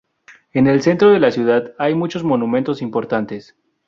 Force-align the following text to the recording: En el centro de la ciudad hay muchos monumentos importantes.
En 0.53 0.65
el 0.65 0.81
centro 0.81 1.11
de 1.11 1.19
la 1.19 1.29
ciudad 1.29 1.75
hay 1.77 1.93
muchos 1.93 2.23
monumentos 2.23 2.81
importantes. 2.81 3.55